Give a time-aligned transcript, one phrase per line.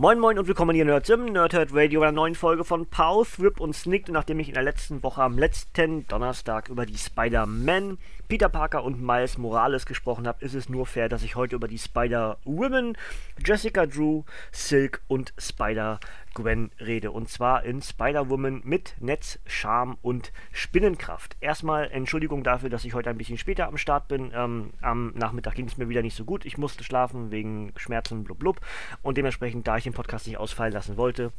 [0.00, 3.60] Moin Moin und willkommen hier Nerds im Nerdhurt Radio einer neuen Folge von Pow, Thrip
[3.60, 4.08] und Snicked.
[4.08, 7.98] Nachdem ich in der letzten Woche am letzten Donnerstag über die Spider-Man,
[8.30, 11.66] Peter Parker und Miles Morales gesprochen habe, ist es nur fair, dass ich heute über
[11.66, 12.96] die Spider-Women,
[13.44, 14.22] Jessica Drew,
[14.52, 15.98] Silk und Spider
[16.32, 17.10] Gwen rede.
[17.10, 21.36] Und zwar in Spider-Woman mit Netz, Charme und Spinnenkraft.
[21.40, 24.30] Erstmal Entschuldigung dafür, dass ich heute ein bisschen später am Start bin.
[24.32, 26.44] Ähm, am Nachmittag ging es mir wieder nicht so gut.
[26.44, 28.60] Ich musste schlafen wegen Schmerzen, blub blub.
[29.02, 31.32] Und dementsprechend, da ich den Podcast nicht ausfallen lassen wollte,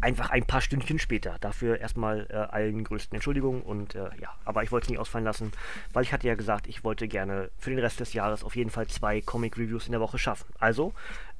[0.00, 1.36] einfach ein paar Stündchen später.
[1.40, 5.24] Dafür erstmal äh, allen größten Entschuldigungen und äh, ja, aber ich wollte es nicht ausfallen
[5.24, 5.52] lassen,
[5.92, 8.70] weil ich hatte ja gesagt, ich wollte gerne für den Rest des Jahres auf jeden
[8.70, 10.46] Fall zwei Comic-Reviews in der Woche schaffen.
[10.58, 10.92] Also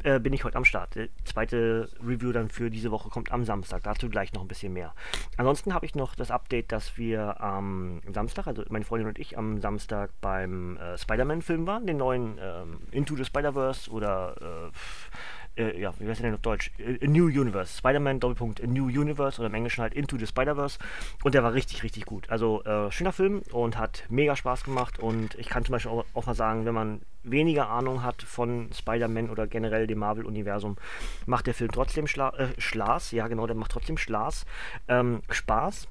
[0.05, 0.95] äh, bin ich heute am Start.
[0.95, 3.83] Die zweite Review dann für diese Woche kommt am Samstag.
[3.83, 4.95] Dazu gleich noch ein bisschen mehr.
[5.37, 9.37] Ansonsten habe ich noch das Update, dass wir am Samstag, also meine Freundin und ich,
[9.37, 14.71] am Samstag beim äh, Spider-Man-Film waren, den neuen ähm, Into the Spider-Verse oder
[15.59, 16.71] äh, äh, ja, wie heißt denn auf Deutsch?
[16.79, 17.77] A New Universe.
[17.77, 20.79] Spider-Man Doppelpunkt A New Universe oder im Englischen halt Into the Spider-Verse.
[21.25, 22.31] Und der war richtig, richtig gut.
[22.31, 24.99] Also äh, schöner Film und hat mega Spaß gemacht.
[24.99, 28.71] Und ich kann zum Beispiel auch, auch mal sagen, wenn man weniger Ahnung hat von
[28.73, 30.77] Spider-Man oder generell dem Marvel-Universum,
[31.27, 33.13] macht der Film trotzdem Schla äh, Schlaß.
[33.13, 34.47] Ja, genau, der macht trotzdem Schlaß.
[34.89, 35.89] Ähm, Spaß.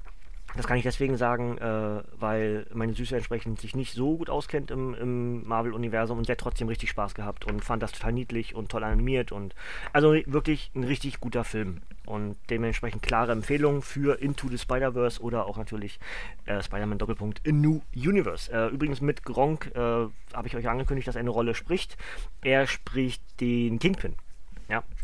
[0.56, 4.70] Das kann ich deswegen sagen, äh, weil meine Süße entsprechend sich nicht so gut auskennt
[4.70, 8.54] im, im Marvel-Universum und der hat trotzdem richtig Spaß gehabt und fand das total niedlich
[8.54, 9.54] und toll animiert und
[9.92, 15.46] also wirklich ein richtig guter Film und dementsprechend klare Empfehlung für Into the Spider-Verse oder
[15.46, 16.00] auch natürlich
[16.46, 18.50] äh, Spider-Man Doppelpunkt in New Universe.
[18.50, 21.98] Äh, übrigens mit Gronk äh, habe ich euch angekündigt, dass er eine Rolle spricht.
[22.42, 24.16] Er spricht den Kingpin.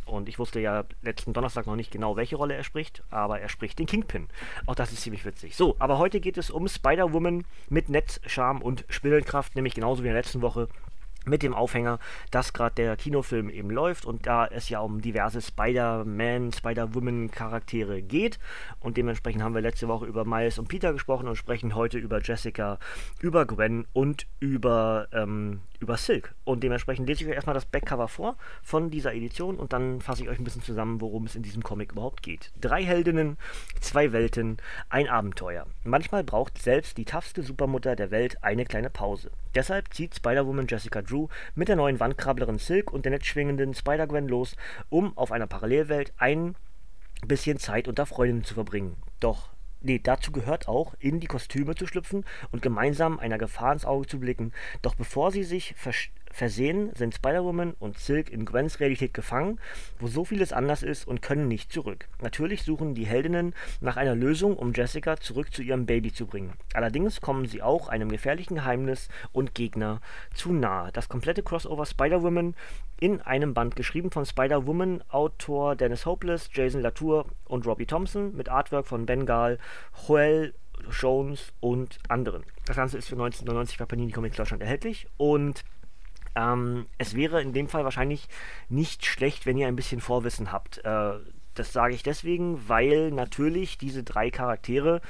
[0.04, 3.48] Und ich wusste ja letzten Donnerstag noch nicht genau, welche Rolle er spricht, aber er
[3.48, 4.28] spricht den Kingpin.
[4.66, 5.56] Auch das ist ziemlich witzig.
[5.56, 10.08] So, aber heute geht es um Spider-Woman mit Netz, Charme und Spinnenkraft, nämlich genauso wie
[10.08, 10.68] in der letzten Woche
[11.26, 11.98] mit dem Aufhänger,
[12.30, 18.38] dass gerade der Kinofilm eben läuft und da es ja um diverse Spider-Man, Spider-Woman-Charaktere geht
[18.80, 22.20] und dementsprechend haben wir letzte Woche über Miles und Peter gesprochen und sprechen heute über
[22.20, 22.78] Jessica,
[23.20, 26.34] über Gwen und über, ähm, über Silk.
[26.44, 30.22] Und dementsprechend lese ich euch erstmal das Backcover vor von dieser Edition und dann fasse
[30.22, 32.50] ich euch ein bisschen zusammen, worum es in diesem Comic überhaupt geht.
[32.60, 33.38] Drei Heldinnen,
[33.80, 34.58] zwei Welten,
[34.88, 35.66] ein Abenteuer.
[35.84, 39.30] Manchmal braucht selbst die toughste Supermutter der Welt eine kleine Pause.
[39.54, 44.56] Deshalb zieht Spider-Woman Jessica Drew mit der neuen Wandkrabblerin Silk und der netzschwingenden Spider-Gwen los,
[44.88, 46.56] um auf einer Parallelwelt ein
[47.26, 48.96] bisschen Zeit unter Freundinnen zu verbringen.
[49.20, 49.53] Doch
[49.84, 54.06] nee, dazu gehört auch, in die Kostüme zu schlüpfen und gemeinsam einer Gefahr ins Auge
[54.06, 54.52] zu blicken.
[54.82, 55.74] Doch bevor sie sich
[56.34, 59.60] versehen, sind Spider-Woman und Silk in Gwens Realität gefangen,
[59.98, 62.08] wo so vieles anders ist und können nicht zurück.
[62.20, 66.52] Natürlich suchen die Heldinnen nach einer Lösung, um Jessica zurück zu ihrem Baby zu bringen.
[66.74, 70.00] Allerdings kommen sie auch einem gefährlichen Geheimnis und Gegner
[70.34, 70.90] zu nahe.
[70.92, 72.54] Das komplette Crossover Spider-Woman
[73.00, 78.48] in einem Band geschrieben von Spider-Woman, Autor Dennis Hopeless, Jason Latour und Robbie Thompson mit
[78.48, 79.58] Artwork von Bengal,
[80.08, 80.54] Joel
[80.90, 82.44] Jones und anderen.
[82.66, 85.62] Das Ganze ist für 1999 bei Panini Comics Deutschland erhältlich und
[86.34, 88.28] ähm, es wäre in dem Fall wahrscheinlich
[88.68, 90.78] nicht schlecht, wenn ihr ein bisschen Vorwissen habt.
[90.84, 91.12] Äh,
[91.54, 95.00] das sage ich deswegen, weil natürlich diese drei Charaktere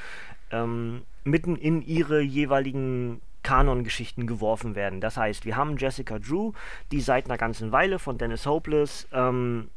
[0.51, 5.01] ähm, mitten in ihre jeweiligen Kanon-Geschichten geworfen werden.
[5.01, 6.53] Das heißt, wir haben Jessica Drew,
[6.93, 9.71] die seit einer ganzen Weile von Dennis Hopeless ähm,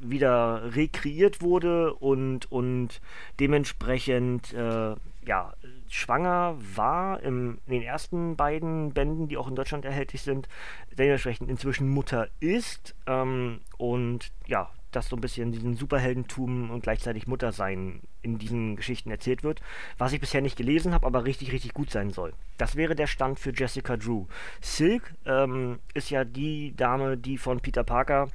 [0.00, 3.00] wieder rekreiert wurde und, und
[3.38, 4.94] dementsprechend äh,
[5.26, 5.52] ja,
[5.90, 10.48] schwanger war im, in den ersten beiden Bänden, die auch in Deutschland erhältlich sind,
[10.96, 17.26] dementsprechend inzwischen Mutter ist ähm, und ja, dass so ein bisschen diesen Superheldentum und gleichzeitig
[17.26, 19.60] Muttersein in diesen Geschichten erzählt wird,
[19.98, 22.32] was ich bisher nicht gelesen habe, aber richtig, richtig gut sein soll.
[22.58, 24.26] Das wäre der Stand für Jessica Drew.
[24.60, 28.28] Silk ähm, ist ja die Dame, die von Peter Parker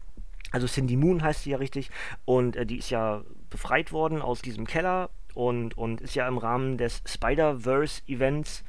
[0.51, 1.89] also Cindy Moon heißt sie ja richtig
[2.23, 6.37] und äh, die ist ja befreit worden aus diesem Keller und, und ist ja im
[6.37, 8.63] Rahmen des Spider-Verse-Events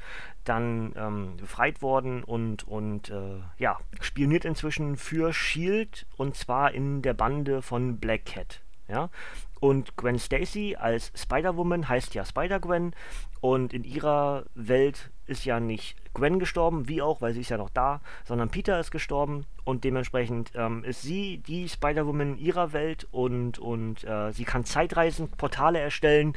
[0.45, 7.03] dann ähm, befreit worden und, und äh, ja, spioniert inzwischen für Shield und zwar in
[7.03, 8.61] der Bande von Black Cat.
[8.89, 9.11] Ja?
[9.59, 12.95] Und Gwen Stacy als Spider-Woman heißt ja Spider-Gwen
[13.41, 17.59] und in ihrer Welt ist ja nicht Gwen gestorben, wie auch, weil sie ist ja
[17.59, 23.07] noch da, sondern Peter ist gestorben und dementsprechend ähm, ist sie die Spider-Woman ihrer Welt
[23.11, 26.37] und, und äh, sie kann Zeitreisen, Portale erstellen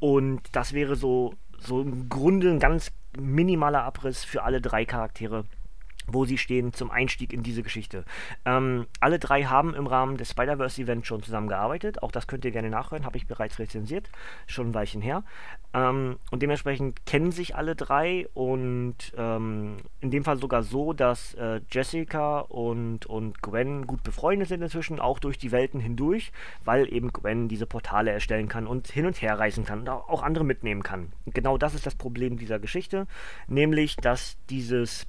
[0.00, 5.44] und das wäre so, so im Grunde ein ganz minimaler Abriss für alle drei Charaktere
[6.12, 8.04] wo sie stehen zum Einstieg in diese Geschichte.
[8.44, 12.02] Ähm, alle drei haben im Rahmen des Spider-Verse-Events schon zusammengearbeitet.
[12.02, 14.08] Auch das könnt ihr gerne nachhören, habe ich bereits rezensiert,
[14.46, 15.22] schon ein Weilchen her.
[15.72, 21.34] Ähm, und dementsprechend kennen sich alle drei und ähm, in dem Fall sogar so, dass
[21.34, 26.32] äh, Jessica und, und Gwen gut befreundet sind inzwischen, auch durch die Welten hindurch,
[26.64, 30.22] weil eben Gwen diese Portale erstellen kann und hin und her reisen kann und auch
[30.22, 31.12] andere mitnehmen kann.
[31.26, 33.06] Genau das ist das Problem dieser Geschichte,
[33.46, 35.06] nämlich dass dieses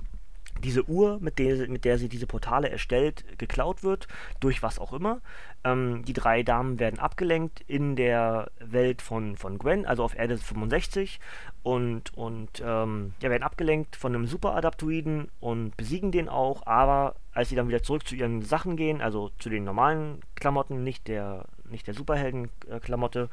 [0.62, 4.08] diese Uhr, mit der, mit der sie diese Portale erstellt, geklaut wird,
[4.40, 5.22] durch was auch immer.
[5.64, 10.38] Ähm, die drei Damen werden abgelenkt in der Welt von, von Gwen, also auf Erde
[10.38, 11.20] 65,
[11.64, 17.50] und, und ähm, ja, werden abgelenkt von einem Superadaptoiden und besiegen den auch, aber als
[17.50, 21.46] sie dann wieder zurück zu ihren Sachen gehen, also zu den normalen Klamotten, nicht der,
[21.70, 23.30] nicht der Superheldenklamotte,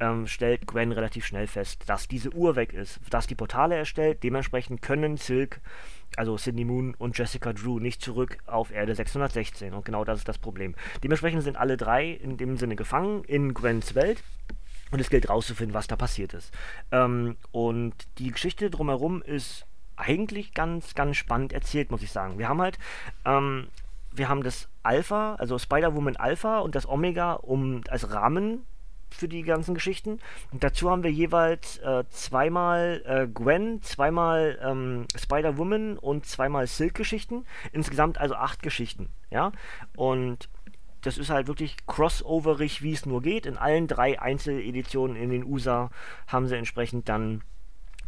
[0.00, 4.22] ähm, stellt Gwen relativ schnell fest, dass diese Uhr weg ist, dass die Portale erstellt.
[4.24, 5.60] Dementsprechend können Silk
[6.16, 9.72] also Sidney Moon und Jessica Drew, nicht zurück auf Erde 616.
[9.74, 10.74] Und genau das ist das Problem.
[11.02, 14.22] Dementsprechend sind alle drei in dem Sinne gefangen in Gwens Welt.
[14.90, 16.52] Und es gilt rauszufinden, was da passiert ist.
[16.90, 19.66] Ähm, und die Geschichte drumherum ist
[19.96, 22.38] eigentlich ganz, ganz spannend erzählt, muss ich sagen.
[22.38, 22.78] Wir haben halt,
[23.24, 23.68] ähm,
[24.12, 28.64] wir haben das Alpha, also Spider-Woman Alpha und das Omega um als Rahmen
[29.10, 30.20] für die ganzen Geschichten.
[30.52, 37.44] Und dazu haben wir jeweils äh, zweimal äh, Gwen, zweimal ähm, Spider-Woman und zweimal Silk-Geschichten.
[37.72, 39.08] Insgesamt also acht Geschichten.
[39.30, 39.52] Ja.
[39.96, 40.48] Und
[41.02, 43.46] das ist halt wirklich crossoverig, wie es nur geht.
[43.46, 45.90] In allen drei Einzeleditionen in den USA
[46.26, 47.42] haben sie entsprechend dann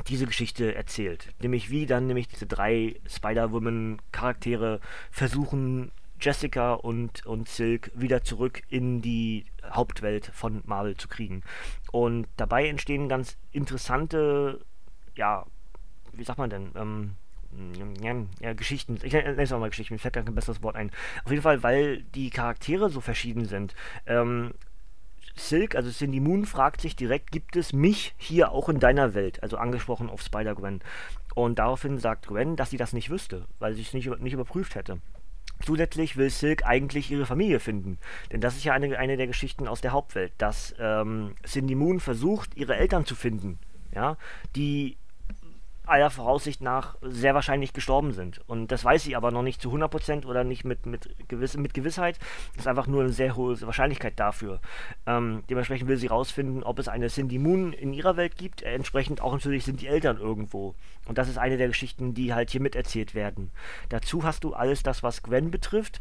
[0.08, 1.28] diese Geschichte erzählt.
[1.40, 4.80] Nämlich wie dann nämlich diese drei Spider-Woman-Charaktere
[5.10, 11.42] versuchen, Jessica und, und Silk wieder zurück in die Hauptwelt von Marvel zu kriegen.
[11.90, 14.64] Und dabei entstehen ganz interessante,
[15.16, 15.46] ja,
[16.12, 17.16] wie sagt man denn, ähm,
[18.40, 20.90] ja, Geschichten, ich nenne es auch mal Geschichten, mir fällt gar kein besseres Wort ein.
[21.24, 23.74] Auf jeden Fall, weil die Charaktere so verschieden sind.
[24.06, 24.52] Ähm,
[25.34, 29.42] Silk, also Cindy Moon, fragt sich direkt, gibt es mich hier auch in deiner Welt?
[29.42, 30.80] Also angesprochen auf Spider-Gwen.
[31.34, 34.74] Und daraufhin sagt Gwen, dass sie das nicht wüsste, weil sie es nicht, nicht überprüft
[34.74, 35.00] hätte.
[35.64, 37.98] Zusätzlich will Silk eigentlich ihre Familie finden.
[38.30, 42.00] Denn das ist ja eine, eine der Geschichten aus der Hauptwelt, dass ähm, Cindy Moon
[42.00, 43.58] versucht, ihre Eltern zu finden.
[43.94, 44.16] Ja,
[44.56, 44.96] die
[45.92, 48.40] aller Voraussicht nach sehr wahrscheinlich gestorben sind.
[48.48, 51.74] Und das weiß sie aber noch nicht zu 100% oder nicht mit, mit, gewiss, mit
[51.74, 52.18] Gewissheit.
[52.52, 54.60] Das ist einfach nur eine sehr hohe Wahrscheinlichkeit dafür.
[55.06, 58.62] Ähm, dementsprechend will sie herausfinden, ob es eine Cindy Moon in ihrer Welt gibt.
[58.62, 60.74] Entsprechend auch natürlich sind die Eltern irgendwo.
[61.06, 63.50] Und das ist eine der Geschichten, die halt hier miterzählt werden.
[63.88, 66.00] Dazu hast du alles das, was Gwen betrifft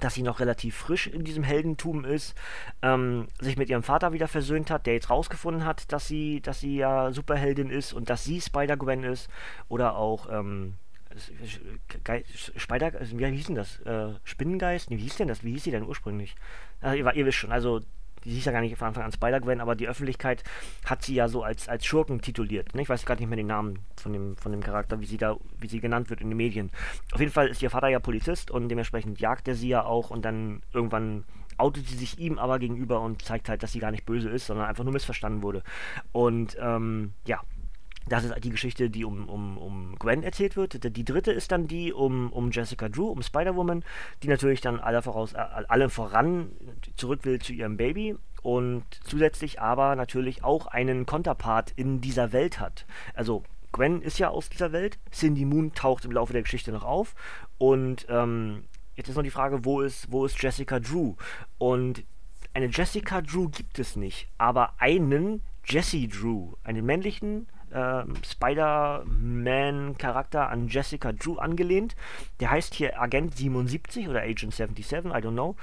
[0.00, 2.34] dass sie noch relativ frisch in diesem Heldentum ist,
[2.82, 6.60] ähm, sich mit ihrem Vater wieder versöhnt hat, der jetzt rausgefunden hat, dass sie, dass
[6.60, 9.28] sie ja Superheldin ist und dass sie Spider-Gwen ist.
[9.68, 10.74] Oder auch ähm,
[12.56, 13.80] Spider, wie hieß denn das?
[13.80, 14.90] Äh, Spinnengeist?
[14.90, 15.44] Wie hieß denn das?
[15.44, 16.34] Wie hieß sie denn ursprünglich?
[16.80, 17.80] Also, ihr, ihr wisst schon, also
[18.24, 20.42] die hieß ja gar nicht von Anfang an Spider-Gwen, aber die Öffentlichkeit
[20.84, 22.74] hat sie ja so als, als Schurken tituliert.
[22.74, 22.82] Ne?
[22.82, 25.36] Ich weiß gerade nicht mehr den Namen von dem, von dem Charakter, wie sie da,
[25.60, 26.70] wie sie genannt wird in den Medien.
[27.12, 30.10] Auf jeden Fall ist ihr Vater ja Polizist und dementsprechend jagt er sie ja auch
[30.10, 31.24] und dann irgendwann
[31.56, 34.46] outet sie sich ihm aber gegenüber und zeigt halt, dass sie gar nicht böse ist,
[34.46, 35.62] sondern einfach nur missverstanden wurde.
[36.12, 37.40] Und ähm, ja,
[38.08, 40.96] das ist die Geschichte, die um, um, um Gwen erzählt wird.
[40.96, 43.84] Die dritte ist dann die um, um Jessica Drew, um Spider-Woman,
[44.22, 46.50] die natürlich dann alle, voraus, äh, alle voran
[46.96, 52.60] zurück will zu ihrem Baby und zusätzlich aber natürlich auch einen Konterpart in dieser Welt
[52.60, 52.84] hat.
[53.14, 53.42] Also
[53.72, 57.14] Gwen ist ja aus dieser Welt, Cindy Moon taucht im Laufe der Geschichte noch auf
[57.58, 58.64] und ähm,
[58.96, 61.14] jetzt ist noch die Frage, wo ist, wo ist Jessica Drew?
[61.58, 62.04] Und
[62.52, 70.68] eine Jessica Drew gibt es nicht, aber einen Jesse Drew, einen männlichen äh, Spider-Man-Charakter an
[70.68, 71.94] Jessica Drew angelehnt.
[72.40, 75.56] Der heißt hier Agent 77 oder Agent 77, I don't know.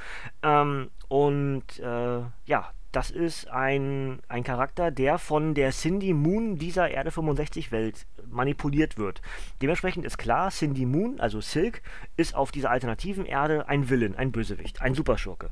[0.43, 6.89] Ähm, und äh, ja, das ist ein, ein Charakter, der von der Cindy Moon dieser
[6.89, 9.21] Erde 65 Welt manipuliert wird.
[9.61, 11.81] Dementsprechend ist klar, Cindy Moon, also Silk,
[12.17, 15.51] ist auf dieser alternativen Erde ein Villain, ein Bösewicht, ein Superschurke.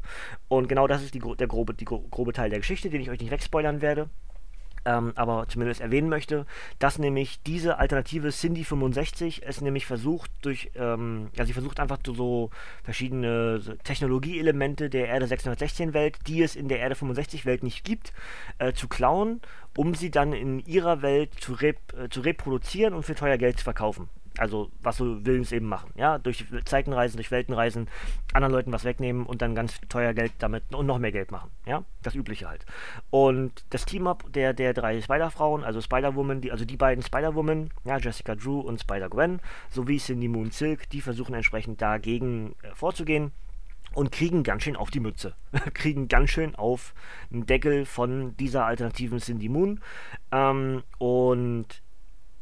[0.50, 3.22] Und genau das ist die, der grobe, die grobe Teil der Geschichte, den ich euch
[3.22, 4.10] nicht wegspoilern werde.
[4.90, 6.46] Ähm, aber zumindest erwähnen möchte,
[6.80, 12.00] dass nämlich diese alternative Cindy 65 es nämlich versucht durch, ähm, ja, sie versucht einfach
[12.06, 12.50] so
[12.84, 18.14] verschiedene Technologieelemente der Erde 616 Welt, die es in der Erde 65 Welt nicht gibt,
[18.58, 19.42] äh, zu klauen,
[19.78, 23.60] um sie dann in ihrer Welt zu, rep äh, zu reproduzieren und für teuer Geld
[23.60, 27.88] zu verkaufen also was so Willens eben machen, ja, durch Zeitenreisen, durch Weltenreisen,
[28.34, 31.52] anderen Leuten was wegnehmen und dann ganz teuer Geld damit und noch mehr Geld machen,
[31.66, 32.66] ja, das Übliche halt.
[33.10, 37.98] Und das Team-Up der, der drei Spider-Frauen, also Spider-Woman, die, also die beiden Spider-Woman, ja,
[37.98, 43.32] Jessica Drew und Spider-Gwen, sowie Cindy Moon Silk, die versuchen entsprechend dagegen äh, vorzugehen
[43.94, 45.34] und kriegen ganz schön auf die Mütze.
[45.74, 46.94] kriegen ganz schön auf
[47.30, 49.82] den Deckel von dieser alternativen Cindy Moon.
[50.32, 51.82] Ähm, und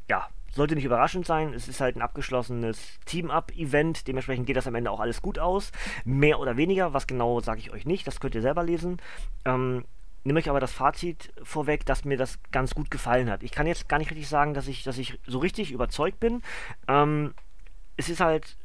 [0.10, 0.27] ja,
[0.58, 1.54] sollte nicht überraschend sein.
[1.54, 4.08] Es ist halt ein abgeschlossenes Team-Up-Event.
[4.08, 5.72] Dementsprechend geht das am Ende auch alles gut aus.
[6.04, 6.94] Mehr oder weniger.
[6.94, 8.06] Was genau, sage ich euch nicht.
[8.06, 8.98] Das könnt ihr selber lesen.
[9.46, 9.86] Ähm,
[10.26, 13.44] nehme ich aber das Fazit vorweg, dass mir das ganz gut gefallen hat.
[13.44, 16.42] Ich kann jetzt gar nicht richtig sagen, dass ich, dass ich so richtig überzeugt bin.
[16.88, 17.34] Ähm,
[17.96, 18.58] es ist halt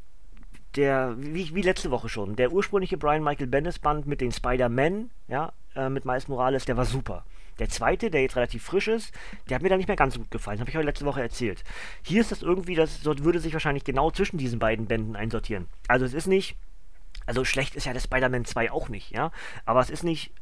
[0.77, 5.11] der, wie, wie letzte Woche schon, der ursprüngliche Brian Michael Bendis Band mit den Spider-Man,
[5.29, 7.25] ja, äh, mit Miles Morales, der war super.
[7.59, 9.13] Der zweite, der jetzt relativ frisch ist,
[9.49, 10.61] der hat mir da nicht mehr ganz so gut gefallen.
[10.61, 11.63] Habe ich euch letzte Woche erzählt.
[12.03, 15.69] Hier ist das irgendwie, das würde sich wahrscheinlich genau zwischen diesen beiden Bänden einsortieren.
[15.87, 16.57] Also es ist nicht,
[17.27, 19.31] also schlecht ist ja der Spider-Man 2 auch nicht, ja.
[19.67, 20.33] Aber es ist nicht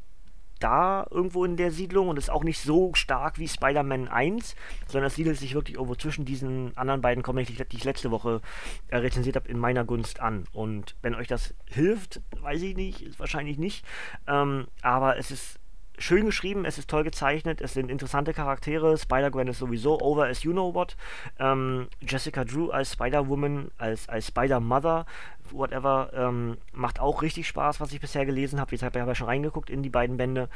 [0.61, 4.55] da irgendwo in der Siedlung und ist auch nicht so stark wie Spider-Man 1,
[4.87, 8.41] sondern es siedelt sich wirklich irgendwo zwischen diesen anderen beiden Comics, die ich letzte Woche
[8.89, 10.45] äh, rezensiert habe, in meiner Gunst an.
[10.53, 13.85] Und wenn euch das hilft, weiß ich nicht, wahrscheinlich nicht.
[14.27, 15.61] Ähm, aber es ist
[16.01, 18.97] schön geschrieben, es ist toll gezeichnet, es sind interessante Charaktere.
[18.97, 20.97] Spider-Gwen ist sowieso over as you know what.
[21.39, 25.07] Ähm, Jessica Drew als Spider-Woman, als, als Spider-Mother,
[25.53, 28.75] whatever, ähm, macht auch richtig Spaß, was ich bisher gelesen habe.
[28.75, 30.49] Ich habe ja schon reingeguckt in die beiden Bände.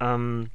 [0.00, 0.50] Ähm,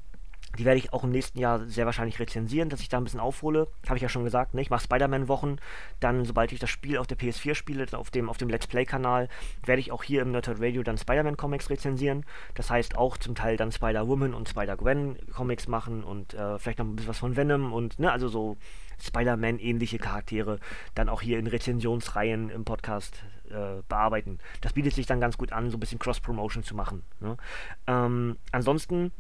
[0.58, 3.20] die werde ich auch im nächsten Jahr sehr wahrscheinlich rezensieren, dass ich da ein bisschen
[3.20, 3.68] aufhole.
[3.86, 4.62] Habe ich ja schon gesagt, ne?
[4.62, 5.58] ich mache Spider-Man-Wochen.
[6.00, 9.30] Dann, sobald ich das Spiel auf der PS4 spiele, auf dem, auf dem Let's Play-Kanal,
[9.66, 12.26] werde ich auch hier im Nerdhurt Radio dann Spider-Man-Comics rezensieren.
[12.56, 16.96] Das heißt auch zum Teil dann Spider-Woman und Spider-Gwen-Comics machen und äh, vielleicht noch ein
[16.96, 18.58] bisschen was von Venom und, ne, also so
[19.00, 20.60] Spider-Man-ähnliche Charaktere
[20.96, 24.40] dann auch hier in Rezensionsreihen im Podcast äh, bearbeiten.
[24.62, 27.04] Das bietet sich dann ganz gut an, so ein bisschen Cross-Promotion zu machen.
[27.20, 27.38] Ne?
[27.86, 29.12] Ähm, ansonsten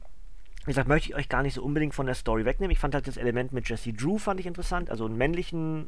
[0.67, 2.71] wie gesagt, möchte ich euch gar nicht so unbedingt von der Story wegnehmen.
[2.71, 5.87] Ich fand halt das Element mit Jesse Drew fand ich interessant, also einen männlichen,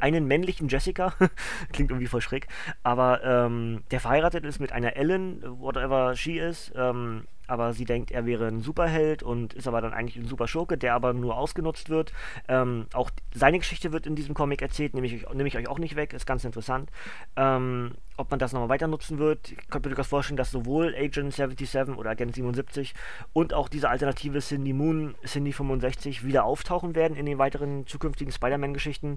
[0.00, 1.14] einen männlichen Jessica,
[1.72, 2.48] klingt irgendwie voll schräg,
[2.82, 8.10] aber ähm, der verheiratet ist mit einer Ellen, whatever she is, ähm, aber sie denkt,
[8.10, 11.36] er wäre ein Superheld und ist aber dann eigentlich ein super Schurke, der aber nur
[11.36, 12.12] ausgenutzt wird.
[12.48, 15.78] Ähm, auch seine Geschichte wird in diesem Comic erzählt, nehme ich, nehm ich euch auch
[15.78, 16.90] nicht weg, ist ganz interessant.
[17.36, 20.94] Ähm, ob man das nochmal weiter nutzen wird, ich könnte mir durchaus vorstellen, dass sowohl
[20.94, 22.94] Agent 77 oder Agent 77
[23.32, 28.32] und auch diese alternative Cindy Moon, Cindy 65 wieder auftauchen werden in den weiteren zukünftigen
[28.32, 29.16] Spider-Man-Geschichten.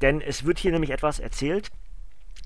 [0.00, 1.70] Denn es wird hier nämlich etwas erzählt,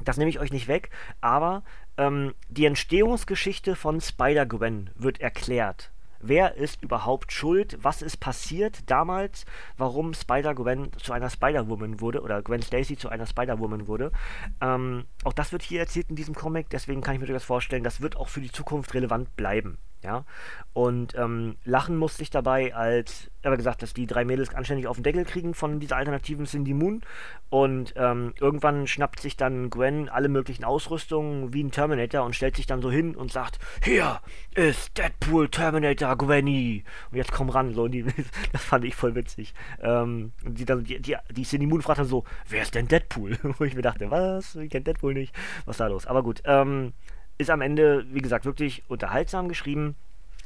[0.05, 1.62] das nehme ich euch nicht weg, aber
[1.97, 5.93] ähm, die Entstehungsgeschichte von Spider-Gwen wird erklärt.
[6.25, 7.79] Wer ist überhaupt schuld?
[7.83, 9.45] Was ist passiert damals?
[9.77, 14.13] Warum Spider-Gwen zu einer Spider-Woman wurde oder Gwen Stacy zu einer Spider-Woman wurde?
[14.61, 17.83] Ähm, auch das wird hier erzählt in diesem Comic, deswegen kann ich mir das vorstellen,
[17.83, 19.79] das wird auch für die Zukunft relevant bleiben.
[20.03, 20.25] Ja,
[20.73, 24.97] und ähm, lachen musste ich dabei, als er gesagt, dass die drei Mädels anständig auf
[24.97, 27.03] den Deckel kriegen von dieser alternativen Cindy Moon.
[27.51, 32.57] Und ähm, irgendwann schnappt sich dann Gwen alle möglichen Ausrüstungen wie ein Terminator und stellt
[32.57, 34.21] sich dann so hin und sagt: Hier
[34.55, 36.85] ist Deadpool Terminator Gwenny.
[37.11, 37.75] Und jetzt komm ran.
[37.75, 38.05] So, die,
[38.53, 39.55] das fand ich voll witzig.
[39.83, 43.39] Ähm, die, dann, die, die, die Cindy Moon fragt dann so: Wer ist denn Deadpool?
[43.59, 44.57] Wo ich mir dachte: Was?
[44.57, 45.35] Ich kenne Deadpool nicht.
[45.65, 46.07] Was ist da los?
[46.07, 46.43] Aber gut.
[46.45, 46.93] Ähm,
[47.39, 49.97] ist am Ende, wie gesagt, wirklich unterhaltsam geschrieben.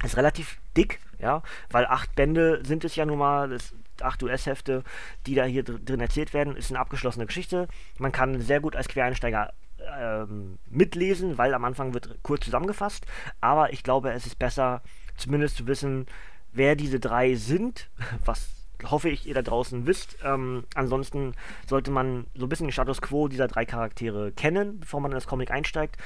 [0.04, 4.84] Ist relativ dick, ja, weil acht Bände sind es ja nun mal, das, acht US-Hefte,
[5.26, 7.68] die da hier drin erzählt werden, ist eine abgeschlossene Geschichte.
[7.98, 9.52] Man kann sehr gut als Quereinsteiger
[9.98, 13.06] ähm, mitlesen, weil am Anfang wird kurz zusammengefasst.
[13.40, 14.82] Aber ich glaube, es ist besser,
[15.16, 16.06] zumindest zu wissen,
[16.52, 17.88] wer diese drei sind,
[18.24, 20.18] was hoffe ich, ihr da draußen wisst.
[20.24, 21.34] Ähm, ansonsten
[21.66, 25.16] sollte man so ein bisschen den Status quo dieser drei Charaktere kennen, bevor man in
[25.16, 25.96] das Comic einsteigt.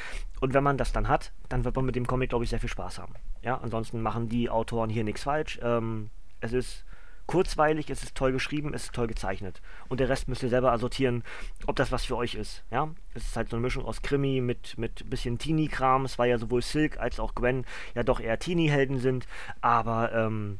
[0.41, 2.61] Und wenn man das dann hat, dann wird man mit dem Comic, glaube ich, sehr
[2.61, 3.15] viel Spaß haben.
[3.43, 5.59] Ja, ansonsten machen die Autoren hier nichts falsch.
[5.63, 6.11] Ähm,
[6.41, 6.85] es ist
[7.31, 9.63] kurzweilig, es ist toll geschrieben, es ist toll gezeichnet.
[9.89, 11.23] Und der Rest müsst ihr selber assortieren,
[11.67, 12.65] ob das was für euch ist.
[12.73, 16.05] Ja, es ist halt so eine Mischung aus Krimi mit mit bisschen Teenie-Kram.
[16.05, 19.29] Es war ja sowohl Silk als auch Gwen ja doch eher Teenie-Helden sind,
[19.61, 20.59] aber ähm,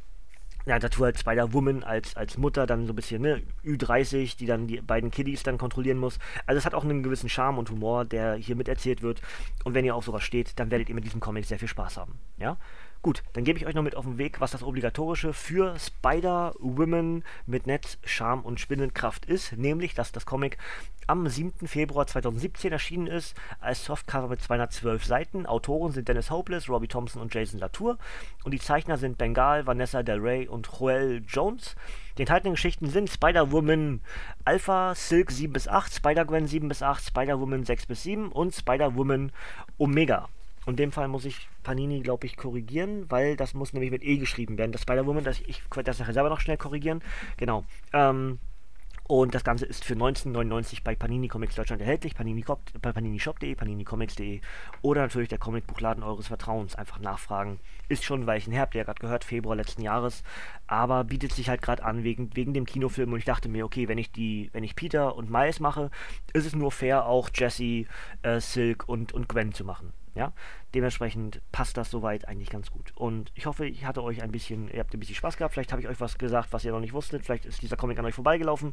[0.67, 4.67] ja, dazu halt Spider-Woman als, als Mutter, dann so ein bisschen, ne, Ü30, die dann
[4.67, 6.19] die beiden Kiddies dann kontrollieren muss.
[6.47, 9.23] Also es hat auch einen gewissen Charme und Humor, der hier miterzählt wird.
[9.65, 11.97] Und wenn ihr auf sowas steht, dann werdet ihr mit diesem Comic sehr viel Spaß
[11.97, 12.19] haben.
[12.39, 12.57] Ja?
[13.03, 17.25] Gut, dann gebe ich euch noch mit auf den Weg, was das Obligatorische für Spider-Women
[17.47, 20.59] mit Netz, Charme und Spinnenkraft ist, nämlich, dass das Comic
[21.07, 21.67] am 7.
[21.67, 25.47] Februar 2017 erschienen ist, als Softcover mit 212 Seiten.
[25.47, 27.97] Autoren sind Dennis Hopeless, Robbie Thompson und Jason Latour.
[28.45, 31.77] Und die Zeichner sind Bengal, Vanessa Del Rey und Joel Jones.
[32.19, 34.03] Die enthaltenen Geschichten sind Spider-Woman
[34.45, 39.33] Alpha, Silk 7 bis 8, Spider-Gwen 7 bis 8, Spider-Woman 6 bis 7 und Spider-Woman
[39.79, 40.29] Omega.
[40.67, 44.19] In dem Fall muss ich Panini, glaube ich, korrigieren, weil das muss nämlich mit E
[44.19, 44.73] geschrieben werden.
[44.73, 47.03] Das Spider-Woman, das ich werde das nachher selber noch schnell korrigieren.
[47.39, 47.65] Genau.
[47.93, 48.39] Ähm,
[49.11, 52.45] und das Ganze ist für 19,99 bei Panini Comics Deutschland erhältlich, Panini,
[52.81, 54.41] paninishop.de, paninicomics.de
[54.83, 56.77] oder natürlich der Comicbuchladen eures Vertrauens.
[56.77, 57.59] Einfach nachfragen.
[57.89, 60.23] Ist schon ein Weilchen her, habt ihr ja gerade gehört, Februar letzten Jahres,
[60.69, 63.89] aber bietet sich halt gerade an wegen, wegen dem Kinofilm und ich dachte mir, okay,
[63.89, 65.91] wenn ich die, wenn ich Peter und Miles mache,
[66.33, 67.87] ist es nur fair, auch Jesse,
[68.23, 69.93] äh, Silk und, und Gwen zu machen.
[70.15, 70.33] Ja,
[70.75, 72.93] dementsprechend passt das soweit eigentlich ganz gut.
[72.95, 75.55] Und ich hoffe, ich hatte euch ein bisschen, ihr habt ein bisschen Spaß gehabt.
[75.55, 77.25] Vielleicht habe ich euch was gesagt, was ihr noch nicht wusstet.
[77.25, 78.73] Vielleicht ist dieser Comic an euch vorbeigelaufen.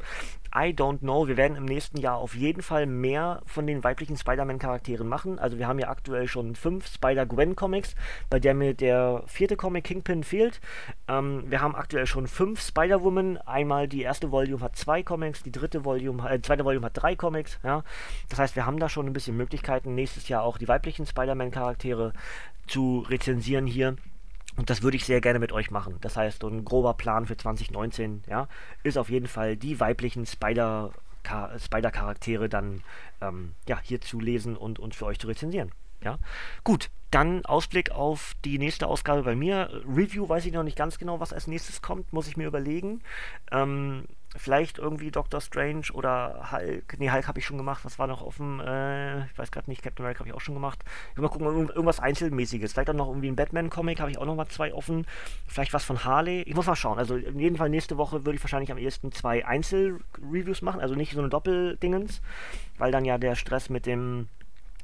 [0.56, 1.28] I don't know.
[1.28, 5.40] Wir werden im nächsten Jahr auf jeden Fall mehr von den weiblichen Spider-Man-Charakteren machen.
[5.40, 7.96] Also wir haben ja aktuell schon fünf Spider-Gwen-Comics,
[8.30, 10.62] bei der mir der vierte Comic Kingpin fehlt.
[11.08, 13.38] Ähm, wir haben aktuell schon fünf Spider-Woman.
[13.38, 17.16] Einmal die erste Volume hat zwei Comics, die dritte Volume, äh, zweite Volume hat drei
[17.16, 17.60] Comics.
[17.64, 17.84] Ja,
[18.30, 19.96] das heißt, wir haben da schon ein bisschen Möglichkeiten.
[19.96, 21.36] Nächstes Jahr auch die weiblichen Spider
[21.88, 22.14] Spider-Man-Charaktere
[22.68, 23.96] zu rezensieren hier.
[24.58, 25.98] Und das würde ich sehr gerne mit euch machen.
[26.02, 28.48] Das heißt, so ein grober Plan für 2019, ja,
[28.84, 30.92] ist auf jeden Fall die weiblichen Spider-
[31.60, 32.84] Spider-Charaktere dann
[33.20, 35.72] ähm, ja, hier zu lesen und, und für euch zu rezensieren.
[36.02, 36.20] Ja,
[36.64, 39.70] gut, dann Ausblick auf die nächste Ausgabe bei mir.
[39.86, 43.02] Review weiß ich noch nicht ganz genau, was als nächstes kommt, muss ich mir überlegen.
[43.52, 44.06] Ähm,
[44.38, 47.00] vielleicht irgendwie Doctor Strange oder Hulk.
[47.00, 47.84] Ne, Hulk habe ich schon gemacht.
[47.84, 48.60] Was war noch offen?
[48.60, 49.84] Äh, ich weiß gerade nicht.
[49.84, 50.84] Captain America habe ich auch schon gemacht.
[51.12, 52.74] Ich will mal gucken, irgendwas Einzelmäßiges.
[52.74, 55.06] Vielleicht auch noch irgendwie ein Batman-Comic habe ich auch noch mal zwei offen.
[55.48, 56.42] Vielleicht was von Harley.
[56.44, 56.98] Ich muss mal schauen.
[56.98, 60.80] Also in jedem Fall nächste Woche würde ich wahrscheinlich am ehesten zwei Einzel-Reviews machen.
[60.82, 62.22] Also nicht so eine Doppeldingens,
[62.78, 64.28] weil dann ja der Stress mit dem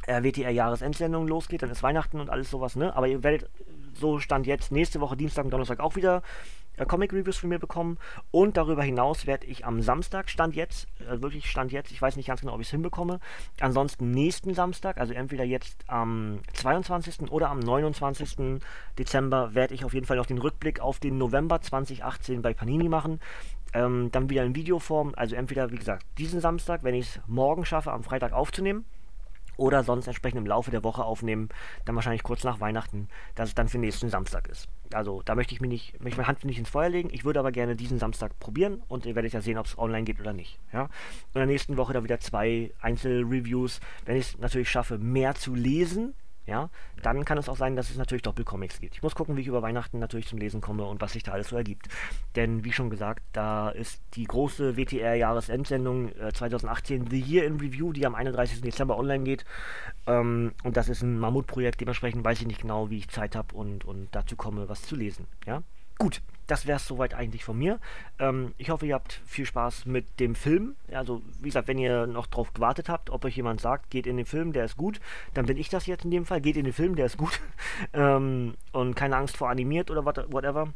[0.08, 1.62] äh, WTR-Jahresendsendung losgeht.
[1.62, 2.96] Dann ist Weihnachten und alles sowas, ne?
[2.96, 3.50] Aber ihr werdet
[3.94, 6.24] so stand jetzt nächste Woche Dienstag und Donnerstag auch wieder
[6.78, 7.98] äh, Comic-Reviews von mir bekommen.
[8.32, 12.16] Und darüber hinaus werde ich am Samstag, Stand jetzt, äh, wirklich Stand jetzt, ich weiß
[12.16, 13.20] nicht ganz genau, ob ich es hinbekomme,
[13.60, 17.32] ansonsten nächsten Samstag, also entweder jetzt am 22.
[17.32, 18.62] oder am 29.
[18.98, 22.90] Dezember, werde ich auf jeden Fall noch den Rückblick auf den November 2018 bei Panini
[22.90, 23.20] machen.
[23.74, 27.66] Ähm, dann wieder in Videoform, also entweder, wie gesagt, diesen Samstag, wenn ich es morgen
[27.66, 28.86] schaffe, am Freitag aufzunehmen
[29.58, 31.50] oder sonst entsprechend im Laufe der Woche aufnehmen,
[31.86, 34.68] dann wahrscheinlich kurz nach Weihnachten, dass es dann für nächsten Samstag ist.
[34.94, 37.10] Also da möchte ich mir nicht, möchte meine Hand nicht ins Feuer legen.
[37.12, 40.04] Ich würde aber gerne diesen Samstag probieren und ihr werdet ja sehen, ob es online
[40.04, 40.60] geht oder nicht.
[40.72, 40.84] Ja?
[40.84, 45.56] In der nächsten Woche dann wieder zwei Einzelreviews, wenn ich es natürlich schaffe, mehr zu
[45.56, 46.14] lesen,
[46.46, 46.70] ja,
[47.02, 48.96] dann kann es auch sein, dass es natürlich Doppelcomics gibt.
[48.96, 51.32] Ich muss gucken, wie ich über Weihnachten natürlich zum Lesen komme und was sich da
[51.32, 51.88] alles so ergibt.
[52.36, 57.94] Denn wie schon gesagt, da ist die große WTR-Jahresendsendung äh, 2018 The Year in Review,
[57.94, 58.62] die am 31.
[58.62, 59.46] Dezember online geht.
[60.06, 63.56] Ähm, und das ist ein Mammutprojekt, dementsprechend weiß ich nicht genau, wie ich Zeit habe
[63.56, 65.28] und, und dazu komme, was zu lesen.
[65.46, 65.64] Ja,
[65.98, 67.80] gut das wäre es soweit eigentlich von mir.
[68.20, 70.76] Ähm, ich hoffe, ihr habt viel Spaß mit dem Film.
[70.92, 74.18] Also, wie gesagt, wenn ihr noch drauf gewartet habt, ob euch jemand sagt, geht in
[74.18, 75.00] den Film, der ist gut,
[75.34, 76.42] dann bin ich das jetzt in dem Fall.
[76.42, 77.40] Geht in den Film, der ist gut.
[77.94, 80.74] ähm, und keine Angst vor animiert oder whatever.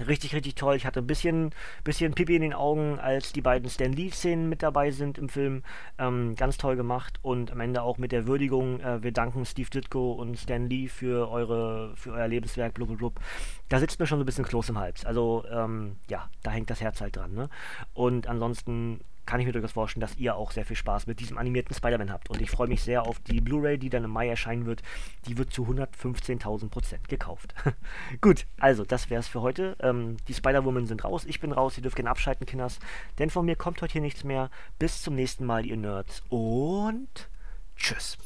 [0.00, 0.74] Richtig, richtig toll.
[0.74, 1.50] Ich hatte ein bisschen,
[1.84, 5.62] bisschen Pipi in den Augen, als die beiden Stan Lee-Szenen mit dabei sind im Film.
[5.98, 8.80] Ähm, ganz toll gemacht und am Ende auch mit der Würdigung.
[8.80, 13.20] Äh, wir danken Steve Ditko und Stan Lee für, eure, für euer Lebenswerk, blub, blub,
[13.68, 15.04] Da sitzt mir schon so ein bisschen Kloß im Hals.
[15.04, 17.32] Also, ähm, ja, da hängt das Herz halt dran.
[17.32, 17.48] Ne?
[17.92, 21.38] Und ansonsten kann ich mir durchaus vorstellen, dass ihr auch sehr viel Spaß mit diesem
[21.38, 22.30] animierten Spider-Man habt.
[22.30, 24.82] Und ich freue mich sehr auf die Blu-ray, die dann im Mai erscheinen wird.
[25.26, 27.54] Die wird zu 115.000 Prozent gekauft.
[28.20, 29.76] Gut, also das wäre es für heute.
[29.80, 31.24] Ähm, die Spider-Woman sind raus.
[31.24, 31.76] Ich bin raus.
[31.76, 32.78] Ihr dürft gerne abschalten, Kinders.
[33.18, 34.50] Denn von mir kommt heute hier nichts mehr.
[34.78, 36.22] Bis zum nächsten Mal, ihr Nerds.
[36.28, 37.28] Und
[37.76, 38.18] tschüss.